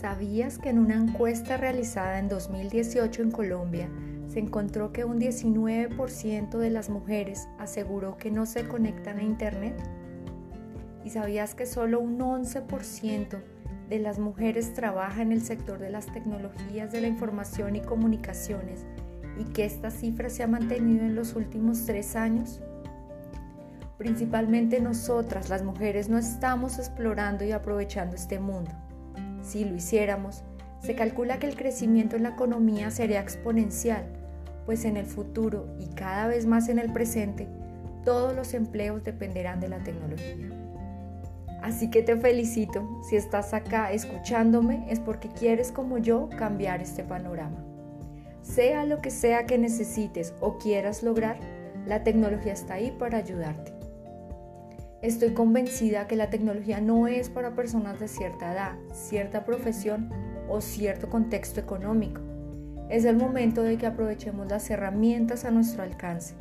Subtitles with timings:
[0.00, 3.90] ¿Sabías que en una encuesta realizada en 2018 en Colombia
[4.28, 9.74] se encontró que un 19% de las mujeres aseguró que no se conectan a Internet?
[11.04, 13.42] ¿Y sabías que solo un 11%
[13.90, 18.86] de las mujeres trabaja en el sector de las tecnologías de la información y comunicaciones
[19.38, 22.62] y que esta cifra se ha mantenido en los últimos tres años?
[23.98, 28.70] Principalmente nosotras, las mujeres, no estamos explorando y aprovechando este mundo.
[29.42, 30.42] Si lo hiciéramos,
[30.80, 34.04] se calcula que el crecimiento en la economía sería exponencial,
[34.66, 37.48] pues en el futuro y cada vez más en el presente,
[38.04, 40.36] todos los empleos dependerán de la tecnología.
[41.62, 47.04] Así que te felicito, si estás acá escuchándome es porque quieres como yo cambiar este
[47.04, 47.62] panorama.
[48.42, 51.36] Sea lo que sea que necesites o quieras lograr,
[51.86, 53.79] la tecnología está ahí para ayudarte.
[55.02, 60.10] Estoy convencida que la tecnología no es para personas de cierta edad, cierta profesión
[60.46, 62.20] o cierto contexto económico.
[62.90, 66.34] Es el momento de que aprovechemos las herramientas a nuestro alcance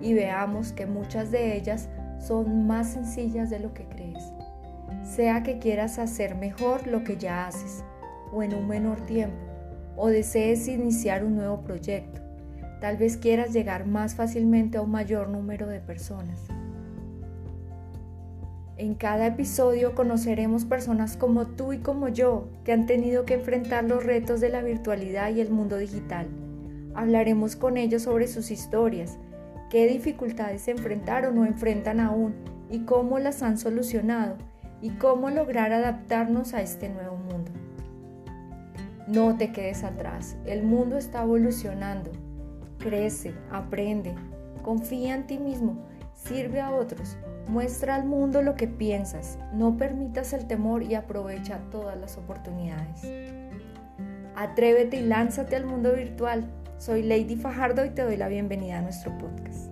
[0.00, 4.32] y veamos que muchas de ellas son más sencillas de lo que crees.
[5.02, 7.84] Sea que quieras hacer mejor lo que ya haces
[8.32, 9.36] o en un menor tiempo,
[9.94, 12.22] o desees iniciar un nuevo proyecto.
[12.80, 16.48] Tal vez quieras llegar más fácilmente a un mayor número de personas.
[18.78, 23.84] En cada episodio conoceremos personas como tú y como yo que han tenido que enfrentar
[23.84, 26.26] los retos de la virtualidad y el mundo digital.
[26.94, 29.16] Hablaremos con ellos sobre sus historias,
[29.70, 32.34] qué dificultades se enfrentaron o enfrentan aún
[32.70, 34.36] y cómo las han solucionado
[34.82, 37.52] y cómo lograr adaptarnos a este nuevo mundo.
[39.08, 42.10] No te quedes atrás, el mundo está evolucionando.
[42.78, 44.14] Crece, aprende,
[44.62, 45.78] confía en ti mismo,
[46.14, 47.16] sirve a otros
[47.48, 53.02] Muestra al mundo lo que piensas, no permitas el temor y aprovecha todas las oportunidades.
[54.34, 56.44] Atrévete y lánzate al mundo virtual.
[56.78, 59.70] Soy Lady Fajardo y te doy la bienvenida a nuestro podcast.